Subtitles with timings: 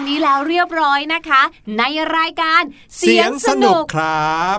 [0.00, 1.42] รงนี้แล้วเรียบร้อยนะคะ
[1.78, 1.82] ใน
[2.16, 2.62] รายการ
[2.96, 4.58] เสียงสนุกครับ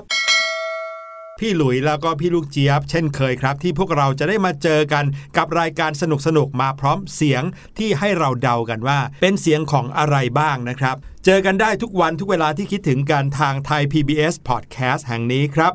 [1.40, 5.06] พี่หลุยแล้วก็พี่ลูกเจี๊ยบ เช่นเคยครับ ที่พวกเราจะได้มาเจอกัน
[5.38, 7.44] กับรายการสนุกสนุกๆมาพร้อมเสียง
[7.78, 10.96] ที่ให้เราเดากันว่า เป็นเสียงของอะไรบ้างนะครับ
[11.26, 15.74] เจอกันได้ทุกวันทุกเวลาที่คิดถึงการทางไทย PBS Podcast แห่งนี้ครับ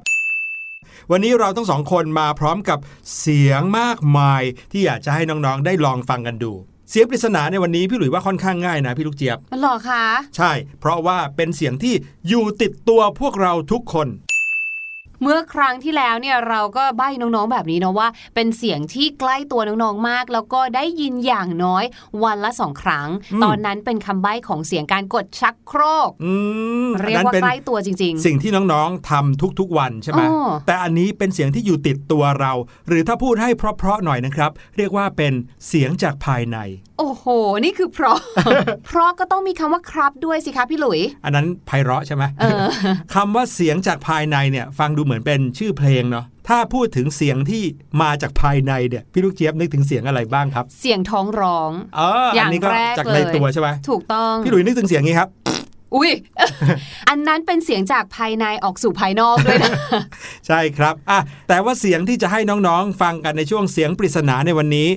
[1.11, 2.79] วันนี้เราทั้งสองคนมาพร้อมกับ
[3.19, 4.43] เสียงมากมาย
[4.73, 6.55] ที่อยากจะให้น้องๆ ได้ลองฟังกันดู
[6.91, 10.05] เสียงปริศนาในวันนี้พี่หลุยว่าค่อนข้างง่ายนะพี่ลูกเจี๊ยบมันหรอคะ
[10.37, 11.95] ใช่ เพราะว่าเป็นเสียงที่
[12.29, 14.09] อยู่ติดตัวพวกเราทุกคน
[15.23, 21.85] เมื่อครั้งที่แล้วเนี่ยเราก็ใบ้น้องๆแบบนี้นะว่า เป็นเสียงที่ใกล้ตัวน้องๆมาก แล้วก็ได้ยินอย่างน้อย
[22.25, 26.33] วันละสองครั้งอืมตอนนั้นเป็นคำใบ้ของเสียงการกดชักโครกอื
[26.87, 32.53] มเรียกอันว่านั้นเป็นใกล้ตัวจริงสิ่งที่น้องๆทำทุกๆวันใช่ไหมอ้อแต่อันนี้เป็นเสียงที่อยู่ติดตัวเรา
[32.89, 35.33] หรือถ้าพูดให้เพราะๆหน่อยนะครับ เรียกว่าเป็น
[35.69, 37.25] เสียงจากภายในๆโอ้โห
[37.65, 38.19] นี่คือเพราะ
[38.87, 42.67] เพราะก็ต้องมีคำว่าครับด้วยสิคะพี่หลุย อันนั้นไพเราะใช่ไหมเออ
[43.15, 47.65] คำว่าเสียงจากภายในเนี่ยฟังดูเหมือนเป็นชื่อเพลงเนาะถ้าพูดถึงเสียงที่
[48.03, 55.31] มาจากภายในเนี่ยพี่ลูกเจี๊ยบนึกถึงเสียงอะไรบ้างครับ เสียงท้องร้องเอออย่างอันนี้ก็แรกจากเลในยตัวใช่ไหมถูกต้องพี่หลุยนึกถึงเสียงนี้ครับ
[55.95, 56.11] อุ้ย
[57.09, 59.71] อันนั้นเป็นเสียงจากภายในออกสู่ภายนอกด้วยนะ
[60.47, 61.19] ใช่ครับอะ
[61.49, 64.89] แต่ว่าเสียงที่จะให้น้องๆ ฟังกันในช่วงเสียงปริศนาในวันนี้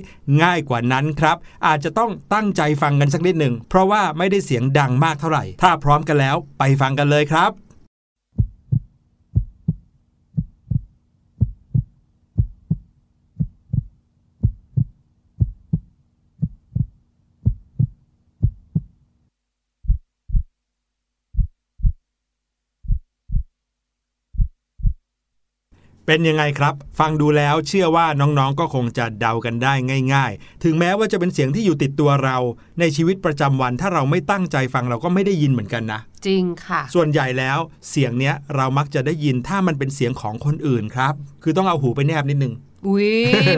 [0.42, 1.36] ง่ายกว่านั้นครับ
[1.66, 7.50] อาจจะต้องตั้งใจฟังกันสักนิดหนึ่ง เพราะว่าไม่ได้เสียงดังมากเท่าไหร่ ถ้าพร้อมกันแล้วไปฟังกันเลยครับ
[26.12, 29.72] เป็นยังไงครับ ฟังดูแล้วเชื่อว่าน้องๆ ก็คงจะเดากันได้
[30.14, 32.36] ง่าย ๆ ถึงแม้ว่าจะเป็นเสียงที่อยู่ติดตัวเรา
[32.80, 37.58] ในชีวิตประจำวันถ้าเราไม่ตั้งใจฟังเราก็ไม่ได้ยินเหมือนกันนะ จริงค่ะ ส่วนใหญ่แล้ว
[37.90, 42.54] เสียงเนี้ยเรามักจะได้ยินถ้ามันเป็นเสียงของคนอื่นครับ คือต้องเอาหูไปแนบนิดนึง
[42.86, 43.10] อุ้ย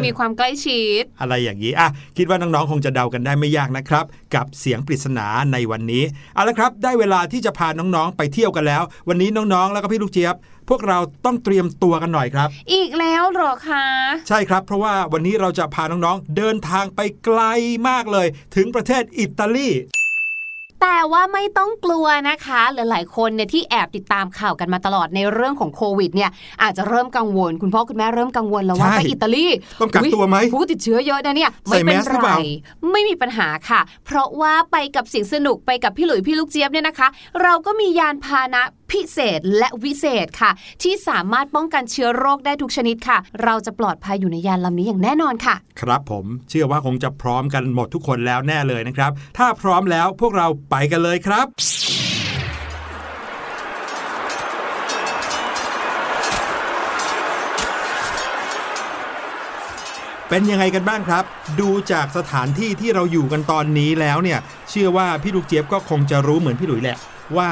[0.06, 10.34] มีความใกล้ชิด อะไรอย่างนี้อะคิดว่าน้องๆคงจะเดากันได้ไม่ยากนะครับ กับเสียงปริศนาในวันนี้เอาละครับ ได้เวลาที่จะพาน้องๆไปเที่ยวกันแล้ว วันนี้น้องๆ แล้วก็พี่ลูกเจี๊ยบ
[10.68, 13.86] พวกเราต้องเตรียมตัวกันหน่อยครับ อีกแล้วเหรอคะ
[14.28, 17.40] ใช่ครับ เพราะว่าวันนี้เราจะพาน้องๆ เดินทางไปไกล
[17.88, 18.26] มากเลย
[18.56, 19.70] ถึงประเทศอิตาลี
[20.86, 26.30] แต่ว่าไม่ต้องกลัวนะคะ หลายๆคนเนี่ยที่แอบติดตามข่าวกันมาตลอดในเรื่องของโควิดเนี่ย
[26.62, 29.46] อาจจะเริ่มกังวล คุณพ่อคุณแม่เริ่มกังวลแล้วว่าใช่ไปอิตาลี
[29.80, 32.36] ต้องกักตัวไหมอุ๊ยผู้ติดเชื้อเยอะนะเนี่ยใส่ไม่เป็นแมสหรือไรเปล่า
[32.92, 37.08] ไม่มีปัญหาค่ะ เพราะว่าไปกับเสียงสนุกไปกับพี่หลุยพี่ลูกเจี๊ยบเนี่ยนะคะ
[37.42, 38.62] เราก็มียานพาหนะ
[38.92, 40.50] พิเศษและวิเศษค่ะ
[40.82, 51.46] ที่สามารถป้องกันเชื้อโรคได้ทุกชนิดค่ะ เราจะปลอดภัยอยู่ในยานลำนี้อย่างแน่นอนค่ะ ครับผมเชื่อว่าคงจะพร้อมกันหมดทุกคนแล้วแน่เลยนะครับ ถ้าพร้อมแล้วพวกเราไปกันเลยครับ
[60.28, 61.24] เป็นยังไงกันบ้างครับ
[61.60, 64.38] ดูจากสถานที่ที่เราอยู่กันตอนนี้แล้วเนี่ย
[64.70, 66.96] เชื่อว่าพี่ลูกเจี๊ยบก็คงจะรู้เหมือนพี่หลุยแหละ
[67.36, 67.48] ว่า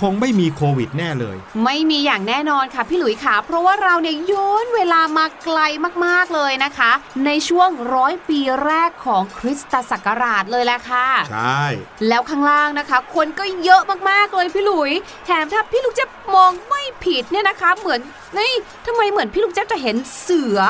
[0.00, 5.58] คงไม่มีโควิดแน่เลย ไม่มีอย่างแน่นอนค่ะพี่หลุยค่ะ เพราะว่าเราเนี่ยย้อนเวลามาไกล
[6.06, 6.92] มากๆเลยนะคะ
[7.26, 11.62] ในช่วงร้อยปีแรกของคริสตศักราชเลยแหละค่ะ ใช่
[12.08, 14.92] แล้วข้างล่างนะคะ คนก็เยอะมากๆเลยพี่หลุย
[15.24, 18.00] แถมถ้าพี่ลูกเจ๊ยบมองไม่ผิดเนี่ยนะคะ เหมือน
[18.36, 18.52] นี่
[18.86, 20.60] ทำไมเหมือนพี่ลูกเจ๊ยบจะเห็นเสือ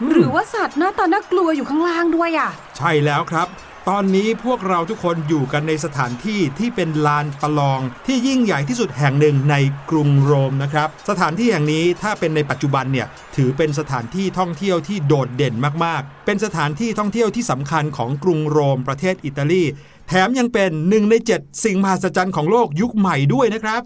[0.00, 3.48] อมหรือว่าสัตว์หน้าตาน่ากลัวอยู่ข้างล่างด้วยอะ ใช่แล้วครับ
[3.90, 9.56] ตอนนี้พวกเราทุกคนอยู่กันในสถานที่ที่เป็นลานประลองที่ยิ่งใหญ่ที่สุดแห่งหนึ่งใน
[9.90, 19.62] กรุงโรมนะครับ สถานที่แห่งนี้ถ้าเป็นในปัจจุบันเนี่ยถือเป็นสถานที่ท่องเที่ยวที่โดดเด่นมากๆ เป็นสถานที่ท่องเที่ยวที่สำคัญของกรุงโรมประเทศอิตาลี
[20.08, 23.82] แถมยังเป็นหนึ่งใน 7 สิ่งมหัศจรรย์ของโลกยุคใหม่ด้วยนะครับ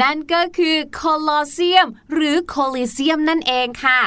[0.00, 4.00] นั่นก็คือโคลอเซียม หรือโคลิเซียมนั่นเองค่ะ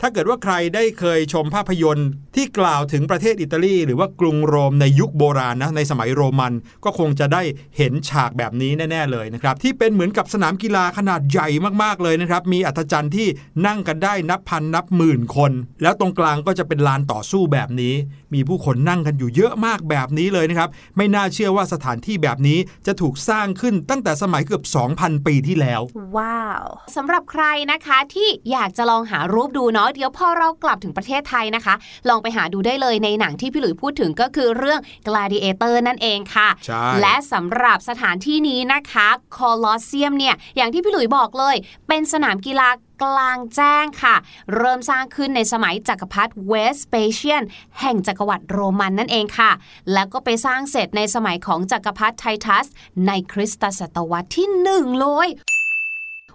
[0.00, 6.52] ถ้าเกิดว่าใครได้เคยชมภาพยนตร์ ที่กล่าวถึงประเทศอิตาลี หรือว่ากรุงโรมในยุคโบราณนะในสมัยโรมัน
[6.84, 7.42] ก็คงจะได้
[7.76, 11.48] เห็นฉากแบบนี้แน่ ๆ เลยนะครับ ที่เป็นเหมือนกับสนามกีฬาขนาดใหญ่
[11.82, 13.28] มากๆเลยนะครับ มีอัธจันทร์ที่
[13.66, 15.52] นั่งกันได้นับพันนับหมื่นคน
[15.82, 17.94] แล้วตรงกลางก็จะเป็นลานต่อสู้แบบนี้
[18.34, 24.64] มีผู้คนนั่งกันอยู่เยอะมากแบบนี้เลยนะครับ ไม่น่าเชื่อว่าสถานที่แบบนี้จะถูกสร้างขึ้นตั้งแต่สมัยเกือบ
[24.96, 25.80] 2,000 ปีที่แล้ว
[26.16, 26.64] ว้าว
[26.96, 31.74] สำหรับใครนะคะที่อยากจะลองหารูปดูเนาะเดี๋ยวพอเรากลับถึงประเทศไทยนะคะ
[32.08, 41.56] ลองไปไปหาดูได้เลยในหนังที่พี่หลุยพูดถึงก็คือเรื่อง Gladiator นั่นเองค่ะใช่และสำหรับสถานที่นี้นะคะคอลอสเซียมเนี่ยอย่างที่พี่หลุยบอกเลย
[41.88, 42.68] เป็นสนามกีฬา
[43.02, 44.16] กลางแจ้งค่ะ
[44.54, 47.42] เริ่มสร้างขึ้นในสมัยจักรพรรดิเวสเปเชียน
[47.80, 49.50] แห่งจักรวรรดิโรมันนั่นเองค่ะ
[49.92, 52.66] แล้วก็ไปสร้างเสร็จในสมัยของจักรพรรดิไททัส
[53.06, 55.28] ในคริสตศตวรรษที่หนึ่งเลย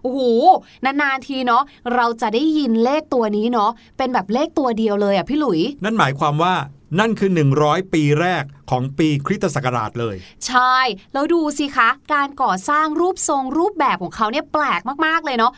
[0.01, 0.21] โอ้โห
[0.85, 1.63] นานๆทีเนาะ
[1.95, 6.53] เราจะได้ยินเลขตัวนี้เนาะเป็นแบบเลขตัวเดียวเลยอะพี่หลุย นั่นหมายความว่า
[6.99, 7.29] นั่นคือ
[7.61, 10.15] 100 ปีแรกของปีคริสตศักราชเลย
[10.47, 10.77] ใช่
[11.13, 15.51] แล้วดูสิคะ การก่อสร้างรูปทรงรูปแบบของเขาเนี่ยแปลกมาก ๆ เลยเนาะ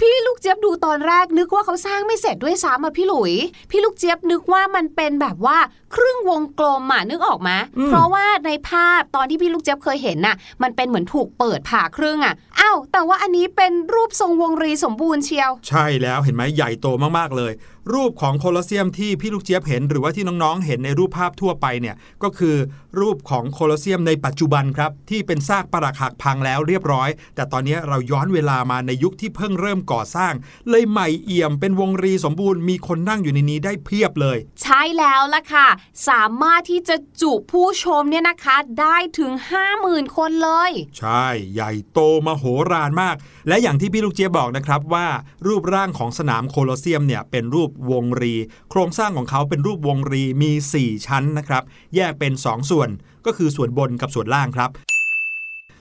[0.00, 3.32] พี่ลูกเจี๊ยบดูตอนแรกนึกว่าเขาสร้างไม่เสร็จด้วยซ้ำอะพี่หลุย
[3.70, 5.58] พี่ลูกเจี๊ยบนึกว่ามันเป็นแบบว่า
[5.94, 16.86] ครึ่งวงกลมอะนึกออกไหมอืมเพราะว่าในภาพตอนที่พี่ลูกเจี๊ยบเคยเห็นน่ะ มันเป็นเหมือนถูกเปิดผ่าครึ่งอะอ้าวแต่ว่าอันนี้เป็นรูปทรงวงรีสมบูรณ์เชียว ใช่แล้วเห็นไหมใหญ่โต
[17.18, 17.52] มากๆเลย
[17.92, 22.56] รูปของโคลอสเซียมที่พี่ลูกเจี๊ยบเห็น หรือว่าที่น้องๆ เห็นในรูปภาพทั่วไปเนี่ยก็คือ
[23.00, 30.32] รูปของโคลอสเซียมในปัจจุบันครับที่เป็นซากปรักหักพังแล้วเรียบร้อย แต่ตอนนี้เราย้อนเวลามาในยุคที่เพิ่งเริ่มก่อสร้าง
[30.70, 35.66] เลยใหม่เอี่ยมเป็นวงรีสมบูรณ์มีคนนั่งอยู่ในนี้ได้เพียบเลย ใช่แล้วล่ะค่ะ
[36.08, 39.32] สามารถที่จะจุผู้ชมเนี่ยนะคะได้ถึง
[39.74, 43.16] 50,000 คนเลย ใช่ ใหญ่โตมโหฬารมาก
[43.48, 45.06] และอย่างที่พี่ลูกเจี๊ยบบอกนะครับว่า
[45.46, 48.34] รูปร่างของสนามโคลอสเซียมเนี่ยเป็นรูปวงรี
[48.70, 51.62] โครงสร้างของเขาเป็นรูปวงรีมี 4 ชั้นนะครับ
[51.94, 52.88] แยกเป็น 2 ส่วน
[53.26, 54.72] ก็คือส่วนบนกับส่วนล่างครับ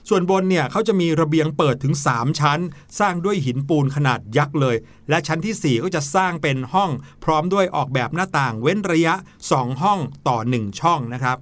[0.09, 2.59] ส่วนบนเนี่ยเขาจะมีระเบียงเปิดถึง 3 ชั้น
[2.99, 4.75] สร้างด้วยหินปูนขนาดยักษ์เลย
[5.09, 6.91] และชั้นทีสี่4 ก็จะสร้างเป็นห้อง
[7.23, 9.13] พร้อมด้วยออกแบบหน้าต่างเว้นระยะ
[9.47, 11.37] 2 ห้องต่อ 1 ช่องนะครับ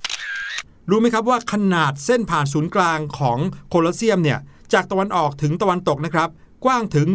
[0.89, 3.37] รู้ไหมครับว่าขนาดเส้นผ่านศูนย์กลางของ
[3.69, 4.39] โคลอสเซียมเนี่ย
[4.73, 6.29] จากตะวันออกถึงตะวันตกนะครับ
[6.65, 7.07] กว้างถึง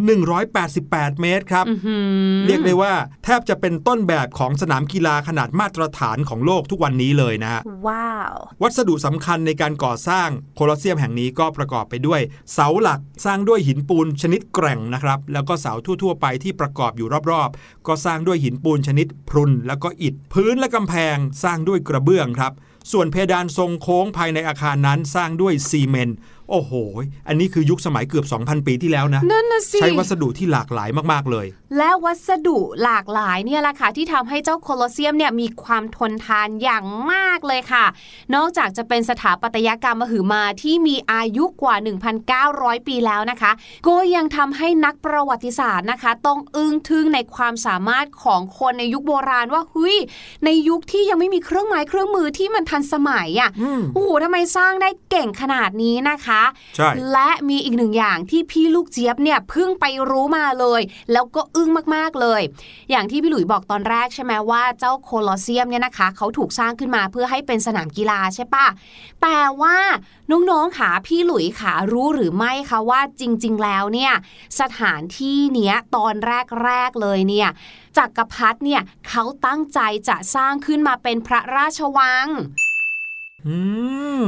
[0.56, 2.94] 188 เมตรครับอื้อหือเรียกได้ว่า
[3.25, 12.20] แทบจะเป็นต้นแบบของสนามกีฬาขนาดมาตรฐานของโลกทุกวันนี้เลยนะฮะว้าว วัสดุสำคัญในการก่อสร้างโคลอสเซียมแห่งนี้ก็ประกอบไปด้วย
[12.52, 22.54] เสาหลักสร้างด้วยหินปูนชนิดแกร่งนะครับ แล้วก็เสาทั่ว ๆ ไปที่ประกอบอยู่รอบๆ ก็สร้างด้วยหินปูนชนิดพรุน แล้วก็อิฐ พื้นและกำแพงสร้างด้วยกระเบื้องครับ
[22.92, 26.16] ส่วนเพดานทรงโค้งภายในอาคารนั้นสร้างด้วยซีเมนต์
[26.50, 26.73] โอ้โห
[27.28, 31.47] อันนี้คือยุคสมัยเกือบ 2,000 ปีที่แล้วนะนั่นน่ะสิใช้วัสดุที่หลากหลายมากๆเลย
[31.78, 37.85] และวัสดุหลากหลายเนี่ยแหละค่ะที่ทำให้เจ้าโคลอสเซียมเนี่ยมีความทนทานอย่างมากเลยค่ะ
[38.35, 41.75] นอกจากจะเป็นสถาปัตยกรรมมหึมาที่มีอายุกว่า
[42.30, 43.52] 1,900 ปีแล้วนะคะ
[43.88, 49.97] ก็ยังทำให้นักประวัติศาสตร์นะคะ ต้องอึ้งทึ่งในความสามารถของคนในยุคโบราณว่าเฮ้ย
[50.45, 56.39] ในยุคที่ยังไม่มีเครื่องไม้เครื่องมือที่มันทันสมัยอะอืมโอ้โหทำไมสร้างได้เก่งขนาดนี้นะคะใช่
[57.12, 60.80] และมีอีกหนึ่งอย่างที่พี่ลูกเจี๊ยบเนี่ยเพิ่งไปรู้มาเลย
[61.12, 62.42] แล้วก็อึ้งมากๆเลย
[62.90, 68.66] อย่างที่พี่หลุยบอกตอนแรกใช่ไหมว่าเจ้าโคลอสเซียมเนี่ยนะคะเขาถูกสร้างขึ้นมาเพื่อให้เป็นสนามกีฬาใช่ปะ
[69.23, 69.76] แต่ว่า
[70.30, 74.12] น้องๆขาพี่หลุยขารู้หรือไม่คะว่าจริง ๆ แล้วเนี่ย
[74.61, 76.14] สถานที่เนี้ยตอน
[76.64, 77.49] แรกๆเลยเนี่ย
[77.99, 82.70] จักรพรรดิเนี่ยเขาตั้งใจจะสร้างขึ้นมาเป็นพระราชวังอืม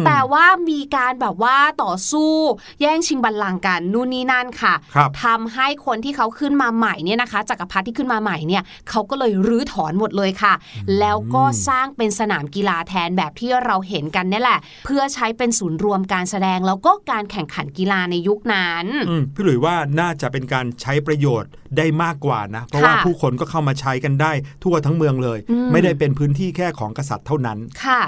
[0.06, 2.32] แต่ว่ามีการแบบว่าต่อสู้
[2.80, 10.54] แย่งชิงบัลลังก์กันนู่นนี่นั่นค่ะครับทำให้คนที่เขาขึ้นมาใหม่เนี่ยนะคะจักรพรรดิที่ขึ้นมาใหม่เนี่ยเขาก็เลยรื้อถอนหมดเลยค่ะ
[10.98, 28.02] แล้วก็สร้างเป็นสนามกีฬาแทนแบบที่เราเห็นกันนี่แหละ เพื่อใช้เป็นศูนย์รวมการแสดงแล้วก็การแข่งขันกีฬาในยุคนั้นอืมพี่หลุยว่าน่าจะเป็นการใช้ประโยชน์ได้มากกว่านะ เพราะว่าค่ะผู้คนก็เข้ามาใช้กันได้ทั่วทั้งเมืองเลยอืมไม่ได้เป็นพื้นที่แค่ของกษัตริย์เท่านั้นค่ะ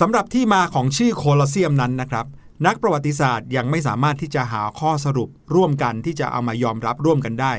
[0.00, 2.26] สำหรับที่มาของชื่อโคลอเซียมนั้นนะครับ
[2.66, 7.52] นักประวัติศาสตร์ยังไม่สามารถที่จะหาข้อสรุปร่วมกันที่จะเอามายอมรับร่วมกันได้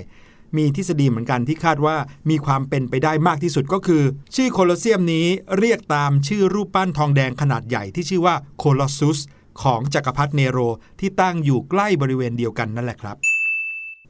[0.57, 1.95] มีทฤษฎีเหมือนกันที่คาดว่า
[2.29, 4.03] มีความเป็นไปได้มากที่สุดก็คือ
[4.35, 5.27] ชื่อโคลอเซียมนี้
[5.59, 9.19] เรียกตามชื่อรูปปั้นทองแดงขนาดใหญ่ที่ชื่อว่าโคลอสซุส
[9.61, 10.59] ของจักรพรรดิเนโร
[10.99, 13.17] ที่ตั้งอยู่ใกล้บริเวณเดียวกันนั่นแหละครับ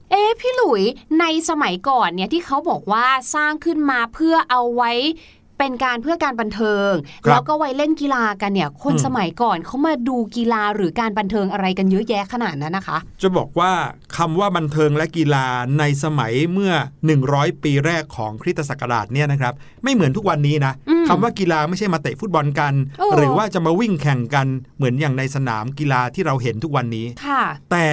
[0.09, 0.83] เอ๊พี่หลุย
[1.19, 4.91] ในสมัยก่อนเนี่ยที่เขาบอกว่าสร้างขึ้นมาเพื่อเอาไว้
[5.59, 6.91] เป็นการเพื่อการบันเทิง
[7.25, 13.71] ครับแล้วก็ไว้เล่นกีฬากันเนี่ย คนอืมสมัยก่อนเขามาดูกีฬาหรือการบันเทิงอะไรกันเยอะแยะขนาดนั้นนะคะ จะบอกว่า
[14.17, 15.45] คำว่าบันเทิงและกีฬา
[15.79, 16.73] ในสมัยเมื่อ
[17.17, 27.85] 100 ปีแรกของคริสตศักราชเนี่ยนะครับ ไม่เหมือนทุกวันนี้นะอืมคำว่ากีฬาไม่ใช่มาเตะฟุตบอลกันโอ้หรือว่าจะมาวิ่งแข่งกันเหมือนอย่างในสนามกีฬาที่เราเห็นทุกวันนี้ค่ะ แต่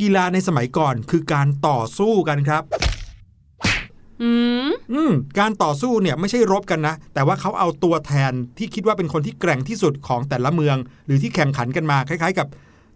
[0.00, 2.64] กีฬาในสมัยก่อนคือการต่อสู้กันครับ
[4.22, 4.30] อื
[4.66, 12.46] มอืมการต่อสู้เนี่ยไม่ใช่รบกันนะ แต่ว่าเขาเอาตัวแทนที่คิดว่าเป็นคนที่แกร่งที่สุดของแต่ละเมือง หรือที่แข่งขันกันมาคล้ายๆกับ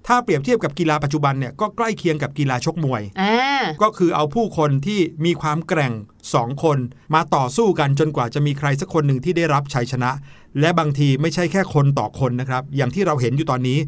[0.07, 5.93] ถ้าเปรียบเทียบกับกีฬาปัจจุบันเนี่ยก็ใกล้เคียงกับกีฬาชกมวยอ่าก็คือเอาผู้คนที่มีความแกร่ง
[6.35, 6.79] สองคน
[7.15, 10.11] มาต่อสู้กันจนกว่าจะมีใครสักคนหนึ่งที่ได้รับชัยชนะ
[10.61, 13.79] และบางทีไม่ใช่แค่คนต่อคนนะครับ อย่างที่เราเห็นอยู่ตอนนี้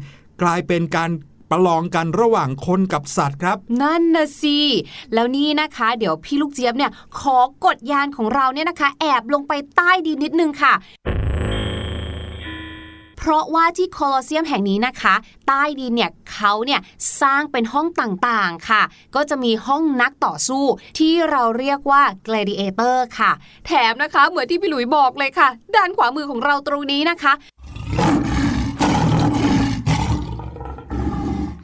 [0.41, 1.09] กลายเป็นการ
[1.53, 4.59] ประลองกันระหว่างคนกับสัตว์ครับ นั่นนะสิ
[5.13, 10.73] แล้วนี่นะคะ เดี๋ยวพี่ลูกเจี๊ยบเนี่ยขอกดยานของเราเนี่ยนะคะ แอบลงไปใต้ดินนิดนึงค่ะ
[13.17, 15.13] เพราะว่าที่โคลอเซียมแห่งนี้นะคะ
[15.47, 16.79] ใต้ดินเนี่ยเขาเนี่ย
[17.21, 18.81] สร้างเป็นห้องต่างๆค่ะ
[19.15, 20.63] ก็จะมีห้องนักต่อสู้
[20.99, 23.31] ที่เราเรียกว่า gladiator ค่ะ
[23.65, 27.33] แถมนะคะเหมือนที่พี่หลุยบอกเลยค่ะ ด้านขวามือของเราตรงนี้นะคะ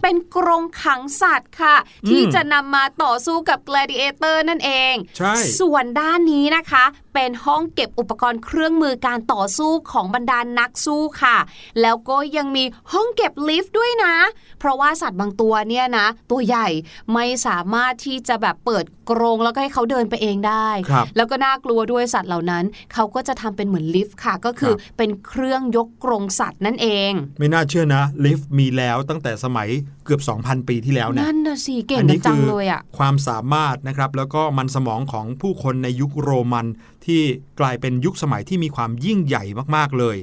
[0.01, 1.75] เป็นกรงขังสัตว์ค่ะ
[2.10, 11.38] ที่จะนำมาต่อสู้กับ gladiator นั่นเอง ใช่ ส่วนด้านนี้นะคะเป็นห้องเก็บอุปกรณ์เครื่องมือการต่อสู้ของบรรดานนักสู้ค่ะ
[11.82, 12.63] แล้วก็ยังมี
[12.94, 14.13] ห้องเก็บลิฟต์ด้วยนะ
[14.60, 16.68] เพราะว่าสัตว์บางตัวเนี่ยนะ ตัวใหญ่
[17.13, 22.63] ไม่สามารถที่จะแบบเปิดกรงแล้วก็ให้เขาเดินไปเองได้ครับแล้วก็น่ากลัวด้วยสัตว์เหล่านั้น
[22.94, 36.66] เขาก็จะทำเป็นเหมือนลิฟต์ค่ะ ก็คือครับเป็นเครื่องยกกรงสัตว์นั่นเอง ไม่น่าเชื่อนะลิฟต์มีแล้วตั้งแต่สมัยเกือบ 2,000 ปีที่แล้วเนี่ยนั่นน่ะสิเก่งอักันนี้จังคือเลยอะความสามารถนะครับแล้วก็มันสมองของผู้คนในยุคโรมัน
[37.06, 37.22] ที่
[37.60, 39.44] กลายเป็นยุคสมัยที่มีความยิ่งใหญ่
[39.75, 40.18] มากๆเลย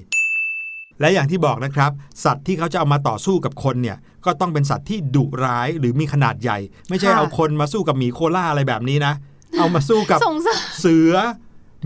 [1.01, 1.91] และอย่างที่บอกนะครับ
[2.25, 9.15] สัตว์ที่เขาจะเอามาต่อสู้กับคนเนี่ยก็ต้องเป็นสัตว์ที่ดุร้ายหรือมีขนาดใหญ่ ไม่ใช่ค่ะเอาคนมาสู้กับหมีโคล่าอะไรแบบนี้นะ
[9.59, 11.15] เอามาสู้กับสงสารเสือ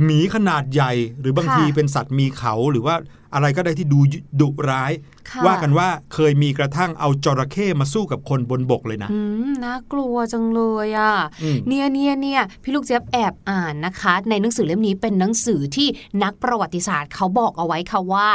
[0.05, 2.95] หมีขนาดใหญ่ หรือบางค่ะทีเป็นสัตว์มีเขาหรือว่า
[3.35, 4.01] อะไรก็ได้ที่ดู
[4.41, 4.93] ดุร้าย
[5.31, 15.89] ค่ะว่ากันว่าเคยมีกระทั่งเอาจระเข้มาสู้กับคนบนบกเลยนะอืมน่ากลัวจังเลยอะอืมเนี่ยเนี่ยเนี่ยพี่ลูกเจี๊ยบแอบอ่านนะคะ ในหนังสือเล่มนี้เป็นหนังสือที่
[16.23, 18.29] นักประวัติศาสตร์เขาบอกเอาไว้ค่ะว่า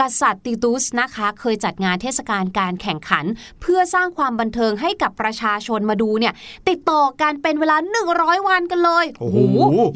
[0.00, 3.24] กษัตริย์ติตุสนะคะเคยจัดงานเทศกาลการแข่งขัน
[3.60, 6.34] เพื่อสร้างความบันเทิงให้กับประชาชนมาดูเนี่ย
[6.68, 7.76] ติดต่อกันเป็นเวลา
[8.12, 9.38] 100 วันกันเลยโอ้โห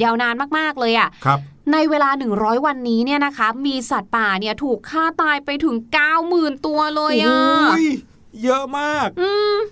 [0.05, 1.41] ยาวนานมาก ๆ เลยอะครับ
[1.73, 5.77] ในเวลา 100 วันนี้เนี่ยนะคะ มีสัตว์ป่าเนี่ยถูกฆ่าตายไปถึง
[6.21, 7.37] 90,000 ตัวเลยอะ
[7.71, 7.87] โอ้ย
[8.45, 9.09] เยอะมาก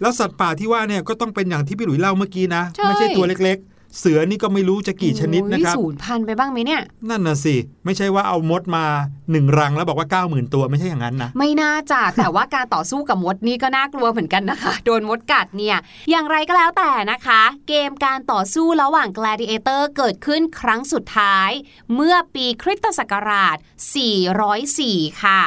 [0.00, 8.84] แล้วสัตว์ป่าที่ว่าเนี่ยก็ต้องเป็นอย่างที่พี่หลุยเล่าเมื่อกี้นะใช่ไม่ใช่ตัวเล็กๆ เสือนี่ก็ไม่รู้จะกี่ชนิดนะครับโอ้ยสูญพันธุ์ไปบ้างไหมเนี่ย นั่นน่ะสิ ไม่ใช่ว่าเอามดมา
[9.30, 15.76] หนึ่งรังแล้วบอกว่า 90,000 ตัวไม่ใช่อย่างนั้นนะ ไม่น่าจะแต่ว่าการต่อสู้กับมดนี่ก็น่ากลัวเหมือนกันนะคะ โดนมดกัดเนี่ย
[16.10, 21.50] อย่างไรก็แล้วแต่นะคะ เกมการต่อสู้ระหว่าง gladiator เกิดขึ้นครั้งสุดท้าย
[21.94, 23.56] เมื่อปีคริสตศักราช
[24.38, 25.40] 404 ค่ะ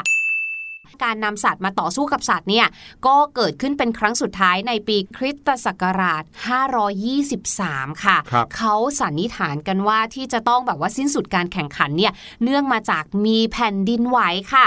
[1.03, 2.67] การนำสัตว์มาต่อสู้กับสัตว์เนี่ย
[3.05, 6.23] ก็เกิดขึ้นเป็นครั้งสุดท้ายในปีคริสตศักราช
[7.07, 14.19] 523 ค่ะครับเขาสันนิษฐานกันว่าที่จะต้องแบบว่าสิ้นสุดการแข่งขันเนี่ยเนื่องมาจากมีแผ่นดินไหว
[14.53, 14.65] ค่ะ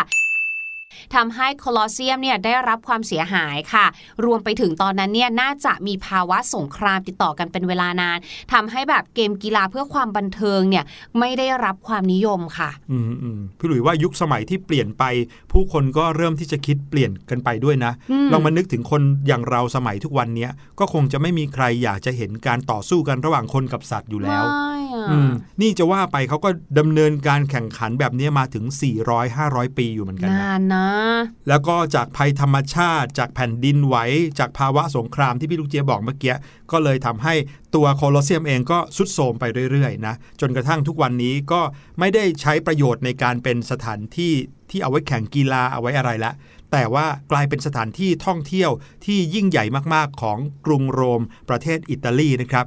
[1.15, 3.87] ทำให้โคลอสเซียมเนี่ยได้รับความเสียหายค่ะ
[4.25, 8.19] รวมไปถึงตอนนั้นเนี่ยน่าจะมีภาวะสงครามติดต่อกันเป็นเวลานาน
[8.53, 10.85] ทำให้แบบเกมกีฬาเพื่อความบันเทิงเนี่ย
[11.19, 15.05] ไม่ได้รับความนิยมค่ะอืมอืมพี่หลุยว่ายุคสมัยที่เปลี่ยนไป
[15.53, 28.65] ผู้คนก็เริ่มที่จะคิดเปลี่ยนกันไปด้วยนะอืมลองมานึกถึงคนอย่างเราสมัยทุกวันเนี้ยก็คงจะไม่มีใครอยากจะเห็นการต่อสู้กันระหว่างคนกับสัตว์อยู่แล้วไม่อะอืมนี่จะว่าไปเขาก็ดำเนินการแข่งขันแบบนี้มาถึง
[29.21, 30.87] 400-500 ปีอยู่เหมือนกันนะนานนะ
[31.49, 33.97] แล้วก็จากภัยธรรมชาติ จากแผ่นดินไหว
[34.39, 36.35] จากภาวะสงครามที่พี่ลูกเจี๊ยบบอกเมื่อกี้
[36.73, 37.35] ก็เลยทำให้
[37.75, 41.61] ตัวโคลอสเซียมเองก็สุดโทรมไปเรื่อยๆนะจนกระทั่งทุกวันนี้ก็
[41.99, 44.33] ไม่ได้ใช้ประโยชน์ในการเป็นสถานที่
[44.71, 46.33] ที่เอาไว้แข่งกีฬาเอาไว้อะไรละ
[46.73, 48.71] แต่ว่ากลายเป็นสถานที่ท่องเที่ยว
[49.05, 52.65] ที่ยิ่งใหญ่มากๆของกรุงโรมประเทศอิตาลีนะครับ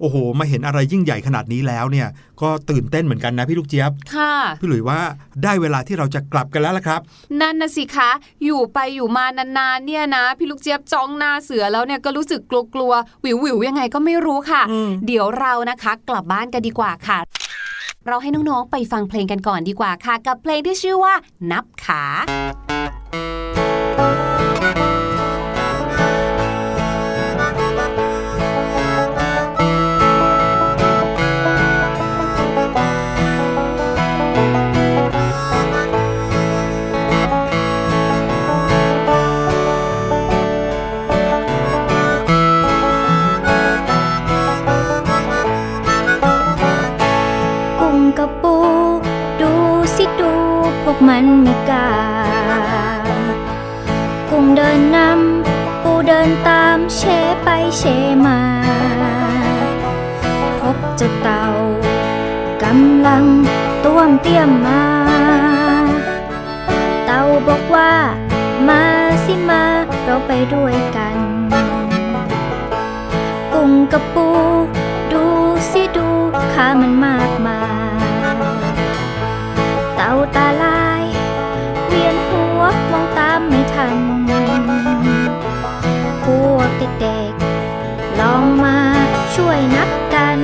[0.00, 2.08] โอ้โห มาเห็นอะไรยิ่งใหญ่ขนาดนี้แล้วเนี่ย
[2.42, 5.00] ก็ตื่นเต้นเหมือนกันนะพี่ลูกเจี๊ยบ ค่ะ พี่หลุยว่า
[5.42, 7.00] ได้เวลาที่เราจะกลับกันแล้วละครับ
[7.40, 8.10] นั่นนะสิคะ
[8.44, 9.24] อยู่ไปอยู่มา
[9.58, 12.40] นานๆเนี่ยนะ พี่ลูกเจี๊ยบจ้องหน้าเสือแล้วเนี่ยก็รู้สึก
[12.74, 17.18] กลัวๆวิววิวๆยังไงก็ไม่รู้ค่ะอืมเดี๋ยวเรานะคะ กลับบ้านกันดีกว่าค่ะ
[18.06, 21.14] เราให้น้องๆไปฟังเพลงกันก่อนดีกว่าค่ะ กับเพลงที่ชื่อว่า
[21.50, 22.02] นับขา
[57.48, 57.82] ไปเช
[58.26, 58.40] มา
[60.60, 61.44] พบเจ้าเต่า
[62.62, 63.24] กำลัง
[63.84, 64.82] ต้วมเตี้ยมมา
[67.06, 67.92] เต่าบอกว่า
[68.68, 68.82] มา
[69.24, 69.64] สิมา
[70.04, 71.16] เราไปด้วยกัน
[73.52, 74.28] กุ้งกับปู
[75.12, 75.24] ดู
[75.70, 76.08] สิดู
[76.52, 77.60] ข้ามันมากมา
[78.00, 78.36] ย
[79.94, 81.04] เต่าตาลาย
[81.86, 83.96] เวียนหัวมองตามไม่ทัน
[86.22, 87.35] พวกเด็ก
[88.20, 88.78] ลองมา
[89.34, 90.38] ช่วยนับกัน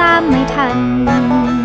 [0.00, 1.57] ตามไม่ทัน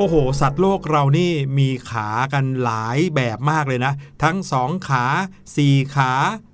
[0.00, 5.04] โอ้โห สัตว์โลกเรานี่มีขากันหลายแบบมากเลยนะ ทั้งสองขา
[5.56, 6.12] สี่ขา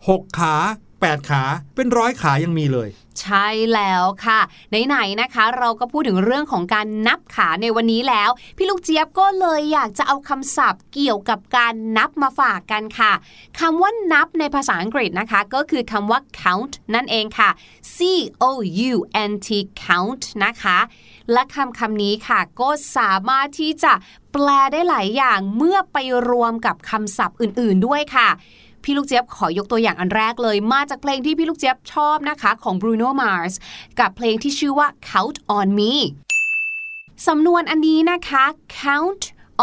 [0.09, 0.55] หกขา
[1.01, 1.43] แปดขา
[1.75, 2.89] เป็นร้อยขายังมีเลย
[3.23, 4.41] ใช่แล้วค่ะ
[4.87, 13.13] ไหนๆนะคะ เราก็พูดถึงเรื่องของการนับขาในวันนี้แล้ว พี่ลูกเจี๊ยบก็เลยอยากจะเอาคำศัพท์เกี่ยวกับการนับมาฝากกันค่ะ
[13.61, 17.51] คำว่านับในภาษาอังกฤษนะคะ ก็คือคำว่า count นั่นเองค่ะ
[17.95, 17.97] c
[18.43, 18.45] o
[18.91, 18.95] u
[19.31, 19.49] n t
[19.85, 20.79] count นะคะ
[21.33, 23.93] และคำคำนี้ค่ะ ก็สามารถที่จะ
[24.33, 25.99] แปลได้หลายอย่างเมื่อไป
[26.31, 28.29] รวมกับคำศัพท์อื่น ๆด้วยค่ะ
[28.89, 33.55] พี่ลูกเจี๊ยบขอยกตัวอย่างอันแรกเลยมาจากเพลงที่พี่ลูกเจี๊ยบชอบนะคะของ Bruno Mars
[33.99, 35.93] กับเพลงที่ชื่อว่า Count on Me
[37.27, 38.45] สำนวนอันนี้นะคะ
[38.83, 39.23] count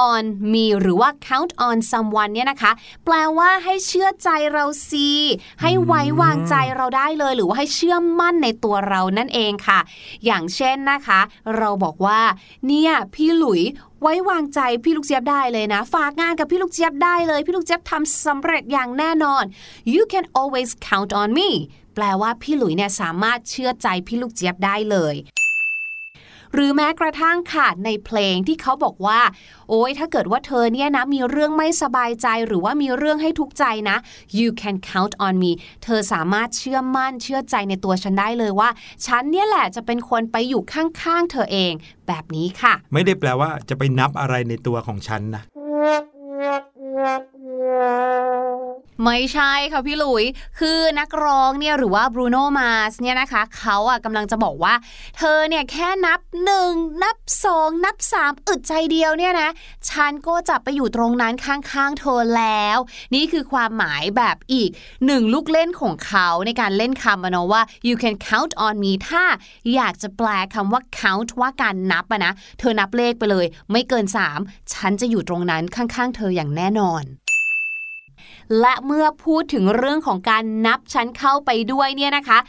[0.09, 2.71] on me หรือว่า count on someone เนี่ยนะคะ
[3.05, 5.09] แปลว่าให้เชื่อใจเราสิ
[5.61, 9.79] ให้ไว้วางใจเราได้เลย หรือว่าให้เชื่อมั่นในตัวเรานั่นเองค่ะ
[10.25, 11.19] อย่างเช่นนะคะ
[11.57, 12.21] เราบอกว่า
[12.67, 13.61] เนี่ยพี่หลุย
[14.01, 19.43] ไว้วางใจพี่ลูกเจี๊ยบได้เลยนะ ฝากงานกับพี่ลูกเจี๊ยบได้เลย พี่ลูกเจี๊ยบทำสำเร็จอย่างแน่นอน
[19.93, 21.49] you can always count on me
[21.95, 25.15] แปลว่าพี่หลุยเนี่ยสามารถเชื่อใจพี่ลูกเจี๊ยบได้เลย
[26.53, 29.19] หรือแม้กระทั่งค่ะในเพลงที่เขาบอกว่า
[29.69, 33.97] โอ้ยถ้าเกิดว่าเธอเนี่ยนะมีเรื่องไม่สบายใจหรือว่ามีเรื่องให้ทุกข์ใจนะ
[34.39, 35.51] you can count on me
[35.83, 38.69] เธอสามารถเชื่อมั่นเชื่อใจในตัวฉันได้เลยว่า
[39.05, 41.73] ฉันเนี่ยแหละจะเป็นคนไปอยู่ข้างๆเธอเอง
[42.07, 45.43] แบบนี้ค่ะ ไม่ได้แปลว่าจะไปนับอะไรในตัวของฉันนะ
[49.03, 50.23] ไม่ใช่ค่ะพี่หลุย
[50.59, 54.73] คือนักร้องเนี่ยหรือว่า Bruno Mars เนี่ยนะคะ เขาอะกำลังจะบอกว่า
[55.17, 56.19] เธอเนี่ยแค่นับ
[56.59, 57.17] 1นับ
[57.51, 59.49] 2นับ3อึดใจเดียวเนี่ยนะ
[59.89, 62.77] ฉันก็จะไปอยู่ตรงนั้นข้างๆเธอแล้ว
[63.15, 64.69] นี่คือความหมายแบบอีก
[65.05, 69.23] หนึ่งลูกเล่นของเขาในการเล่นคำนะว่า you can count on me ถ้า
[69.75, 74.05] อยากจะแปลคำว่า count ว่าการนับนะ เธอนับเลขไปเลย ไม่เกิน
[74.39, 77.05] 3 ฉันจะอยู่ตรงนั้นข้างๆ เธออย่างแน่นอน
[78.59, 82.39] และเมื่อพูดถึงเรื่องของการนับชั้นเข้าไปด้วยเนี่ยนะคะ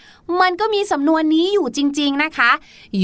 [0.40, 2.50] มันก็มีสำนวนนี้อยู่จริง ๆนะคะ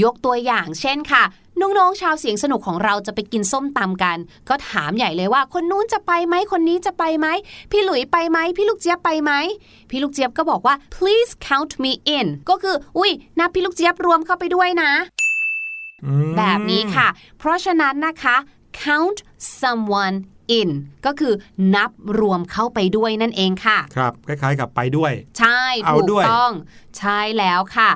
[0.03, 1.23] ยกตัวอย่างเช่นค่ะ
[1.61, 4.17] น้องๆชาวเสียงสนุกของเราจะไปกินส้มตำกัน
[4.49, 7.27] ก็ถามใหญ่เลยว่า คนนู้นจะไปไหมคนนี้จะไปไหม
[7.71, 9.31] พี่หลุยไปไหมพี่ลูกเจี๊ยบไปไหม
[9.89, 14.91] พี่ลูกเจี๊ยบก็บอกว่า please count me in ก็คือ อุ้ยนับพี่ลูกเจี๊ยบรวมเข้าไปด้วยนะ
[16.03, 18.35] อืมแบบนี้ค่ะ เพราะฉะนั้นนะคะ
[18.83, 19.17] count
[19.61, 20.15] someone
[20.59, 20.69] in
[21.05, 21.33] ก็คือ
[21.75, 26.53] นับรวมเข้าไปด้วยนั่นเองค่ะ ครับคล้ายๆกับไปด้วย ใช่เอาถูกด้วยต้อง
[26.97, 27.89] ใช่แล้วค่ะ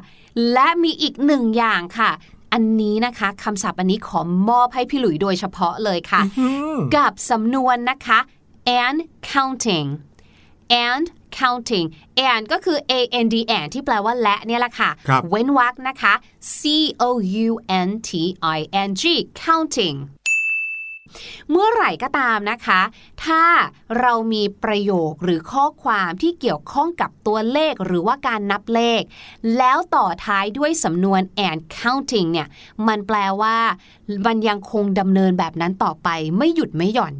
[0.53, 2.11] และมีอีกหนึ่งอย่างค่ะ
[2.53, 6.21] อันนี้นะคะคำศัพท์อันนี้ขอมอบให้พี่หลุยโดยเฉพาะเลยค่ะ
[6.95, 8.19] กับสำนวนนะคะ
[8.81, 8.99] and
[9.31, 9.87] counting
[10.87, 11.05] and
[11.39, 11.87] counting
[12.29, 12.93] and ก็คือ a
[13.25, 16.13] n d and ที่แปลว่าและเนี่ยแหละค่ะครับเว้นวรรคนะคะ
[16.57, 16.59] c
[17.01, 17.03] o
[17.47, 17.49] u
[17.87, 18.11] n t
[18.55, 19.03] i n g
[19.43, 19.97] counting
[21.49, 22.81] เมื่อไหร่ก็ตามนะคะ
[23.25, 23.43] ถ้า
[23.99, 29.01] เรามีประโยคหรือข้อความที่เกี่ยวข้องกับตัวเลขหรือว่าการนับเลข
[29.57, 32.47] แล้วต่อท้ายด้วยสำนวน and counting เนี่ย
[32.87, 33.57] มันแปลว่า
[34.25, 37.13] มันยังคงดำเนินแบบนั้นต่อไปไม่หยุดไม่หย่อน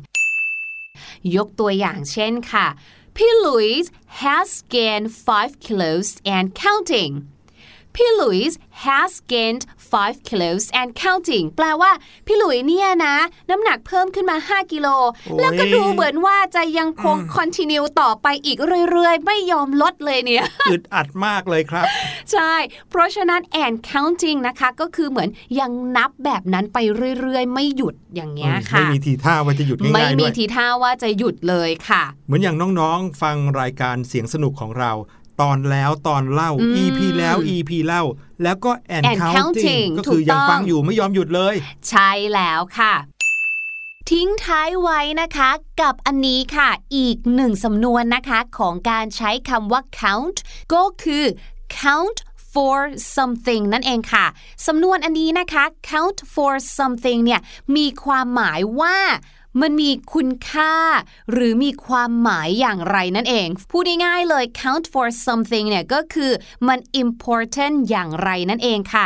[1.36, 2.68] ยกตัวอย่างเช่นค่ะ
[3.16, 7.14] พี่ลุยส์ has gained 5 kilos and counting
[7.96, 11.92] พี่ลุยส์ has gained 5 kilos and counting แปลว่า
[12.26, 13.16] พี่หลุยเนี่ยนะ
[13.50, 14.88] น้ำหนักเพิ่มขึ้นมา 5 กิโล
[15.26, 18.58] โอ้ยแล้วก็ดูเหมือนว่าจะยังคง continue ต่อไปอีก
[18.90, 21.86] เรื่อยๆ ไม่ยอมลดเลยเนี่ยอึดอัดมากเลยครับ
[22.32, 22.54] ใช่
[22.90, 25.30] เพราะฉะนั้น and counting นะคะ ก็คือเหมือน
[25.60, 26.78] ยังนับแบบนั้นไป
[27.20, 34.94] เรื่อยๆ ไม่หยุดอย่างเงี้ยค่ะ ไม่มีทีท่าว่าจะหยุดไม่ง่ายๆมีด้วยทีท่าว่าจะหยุดเลยค่ะ เหมือนอย่างน้องๆ ฟังรายการเสียงสนุกของเรา
[35.42, 38.04] ตอนแล้วตอนเล่าอืม EP แล้ว EP เล่า
[38.44, 41.56] แล้วก็ and and counting counting ก็คือถูกยังต้องฟังอยู่ไม่ยอมหยุดเลย
[41.90, 42.94] ใช่แล้วค่ะ
[44.12, 45.50] ทิ้งท้ายไว้นะคะ
[45.82, 50.38] กับอันนี้ค่ะ อีกหนึ่งสำนวนนะคะของการใช้คำว่า count
[50.74, 51.24] ก็คือ
[51.82, 52.18] count
[52.54, 52.78] for
[53.16, 54.26] something นั่นเองค่ะ
[54.68, 57.42] สำนวนอันนี้นะคะ count for something เนี่ย
[57.76, 58.98] มีความหมายว่า
[59.62, 60.74] มันมีคุณค่า
[61.32, 66.32] หรือมีความหมายอย่างไรนั่นเอง พูดง่ายๆเลย count for something เนี่ยก็คือ
[66.68, 69.06] มัน important อย่างไรนั่นเองค่ะ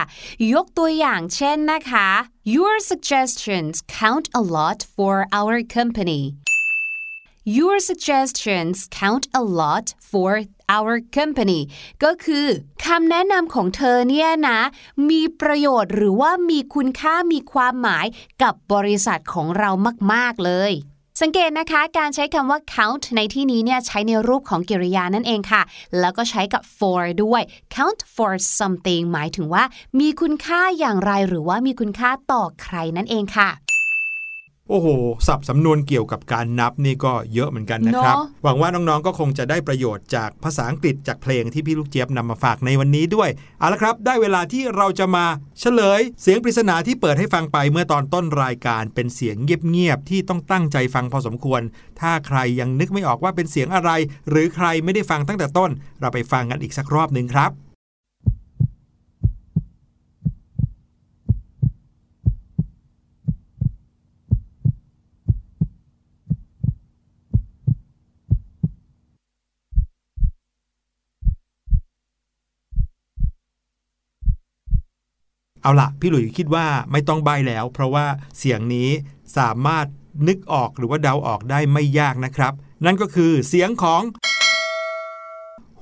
[0.53, 2.07] ยกตัวอย่างเช่นนะคะ
[2.55, 6.23] Your suggestions count a lot for our company
[7.57, 10.31] Your suggestions count a lot for
[10.75, 11.61] our company
[12.03, 12.47] ก็คือ
[12.85, 14.59] คำแนะนำของเธอเนี่ยนะ
[15.09, 18.05] มีประโยชน์หรือว่ามีคุณค่ามีความหมาย
[18.41, 19.69] กับบริษัทของเรา
[20.13, 20.73] มาก ๆ เลย
[21.21, 25.61] สังเกตนะคะการใช้คำว่า count ในที่นี้เนี่ยใช้ในรูปของกริยานั่นเองค่ะ
[25.99, 27.41] แล้วก็ใช้กับ for ด้วย
[27.75, 29.63] count for something หมายถึงว่า
[29.99, 33.49] มีคุณค่าอย่างไรหรือว่ามีคุณค่าต่อใครนั่นเองค่ะ
[34.69, 34.87] โอ้โห
[35.27, 43.29] สับสำนวนเกี่ยวกับการนับนี่ก็เยอะเหมือนกันนะครับเนอะหวังว่าน้องๆก็คงจะได้ประโยชน์จากภาษาอังกฤษจากเพลงที่พี่ลูกเจี๊ยบนำมาฝากในวันนี้ด้วย
[43.59, 45.25] เอาละครับ ได้เวลาที่เราจะมา
[45.59, 51.61] เฉลย เสียงปริศนาที่เปิดให้ฟังไปเมื่อตอนต้นรายการเป็นเสียงเงียบๆที่ต้องตั้งใจฟังพอสมควร
[51.99, 53.91] ถ้าใครยังนึกไม่ออกว่าเป็นเสียงอะไร
[54.29, 57.68] หรือใครไม่ได้ฟังตั้งแต่ต้น เราไปฟังกันอีกสักรอบหนึ่งครับ
[75.61, 78.05] เอาละพี่หลุยคิดว่าไม่ต้องใบแล้ว เพราะว่า
[78.37, 78.89] เสียงนี้
[79.37, 79.85] สามารถ
[80.27, 82.53] นึกออกหรือว่าเดาออกได้ไม่ยากนะครับ
[82.85, 84.01] นั่นก็คือเสียงของ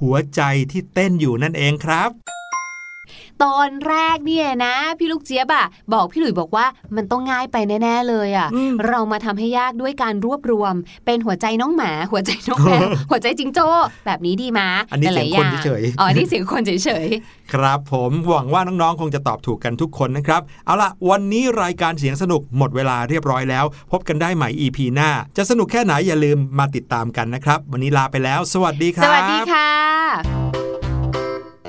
[0.02, 2.10] หัวใจที่เต้นอยู่นั่นเองครับ
[3.44, 10.74] ตอนแรกเนี่ยนะ พี่ลูกเจี๊ยบอะบอกพี่หลุยบอกว่ามันต้องง่ายไปแน่ ๆ เลยอะอืมเรามาทำให้ยากด้วยการรวบรวม
[11.06, 13.68] เป็นหัวใจน้องหมา หัวใจน้องแมวหัวใจจิงโจ้
[14.06, 16.72] แบบนี้ดีมาอันนี้หเสีลายงๆคนอย่างเฉยอ๋ออันนี่เสียงคนเฉ
[17.06, 29.87] ยๆครับผมหวังว่าน้องๆคงจะตอบถูกกันทุกคนนะครับ เอาละวันนี้รายการเสียงสนุกหมดเวลาเรียบร้อยแล้ว พบกันได้ใหม่ EP หน้า จะสนุกแค่ไหนอย่าลืมมาติดตามกันนะครับ วันนี้ลาไปแล้ว สวัสดีคๆรับ สวัสดีค่ะ